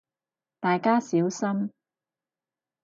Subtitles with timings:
[0.59, 1.69] 大家小心